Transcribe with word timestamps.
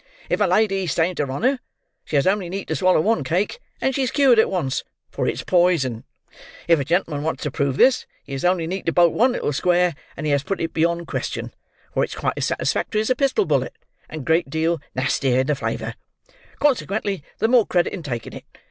If 0.29 0.41
a 0.41 0.45
lady 0.45 0.87
stains 0.87 1.19
her 1.19 1.29
honour, 1.29 1.59
she 2.05 2.15
has 2.15 2.25
only 2.25 2.49
need 2.49 2.67
to 2.69 2.75
swallow 2.75 3.01
one 3.01 3.23
cake 3.23 3.59
and 3.79 3.93
she's 3.93 4.09
cured 4.09 4.39
at 4.39 4.49
once—for 4.49 5.27
it's 5.27 5.43
poison. 5.43 6.05
If 6.67 6.79
a 6.79 6.83
gentleman 6.83 7.21
wants 7.23 7.43
to 7.43 7.51
prove 7.51 7.77
this, 7.77 8.07
he 8.23 8.31
has 8.33 8.43
only 8.43 8.65
need 8.65 8.87
to 8.87 8.93
bolt 8.93 9.13
one 9.13 9.33
little 9.33 9.53
square, 9.53 9.93
and 10.17 10.25
he 10.25 10.31
has 10.31 10.41
put 10.41 10.59
it 10.59 10.73
beyond 10.73 11.05
question—for 11.05 12.03
it's 12.03 12.15
quite 12.15 12.33
as 12.35 12.47
satisfactory 12.47 12.99
as 13.01 13.11
a 13.11 13.15
pistol 13.15 13.45
bullet, 13.45 13.75
and 14.09 14.21
a 14.23 14.25
great 14.25 14.49
deal 14.49 14.81
nastier 14.95 15.41
in 15.41 15.45
the 15.45 15.53
flavour, 15.55 15.93
consequently 16.57 17.21
the 17.37 17.47
more 17.47 17.67
credit 17.67 17.93
in 17.93 18.01
taking 18.01 18.33
it. 18.33 18.45